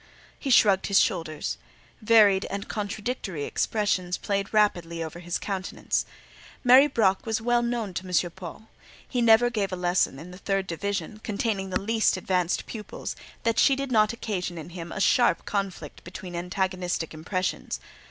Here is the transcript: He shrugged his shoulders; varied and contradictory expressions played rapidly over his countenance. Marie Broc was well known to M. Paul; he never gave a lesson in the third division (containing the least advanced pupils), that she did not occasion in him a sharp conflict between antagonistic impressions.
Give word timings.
He 0.39 0.49
shrugged 0.49 0.87
his 0.87 0.99
shoulders; 0.99 1.59
varied 2.01 2.45
and 2.45 2.67
contradictory 2.67 3.43
expressions 3.43 4.17
played 4.17 4.51
rapidly 4.51 5.03
over 5.03 5.19
his 5.19 5.37
countenance. 5.37 6.05
Marie 6.63 6.87
Broc 6.87 7.23
was 7.27 7.39
well 7.39 7.61
known 7.61 7.93
to 7.93 8.07
M. 8.07 8.31
Paul; 8.31 8.67
he 9.07 9.21
never 9.21 9.51
gave 9.51 9.71
a 9.71 9.75
lesson 9.75 10.17
in 10.17 10.31
the 10.31 10.39
third 10.39 10.65
division 10.65 11.19
(containing 11.19 11.69
the 11.69 11.79
least 11.79 12.17
advanced 12.17 12.65
pupils), 12.65 13.15
that 13.43 13.59
she 13.59 13.75
did 13.75 13.91
not 13.91 14.11
occasion 14.11 14.57
in 14.57 14.69
him 14.71 14.91
a 14.91 14.99
sharp 14.99 15.45
conflict 15.45 16.03
between 16.03 16.35
antagonistic 16.35 17.13
impressions. 17.13 17.79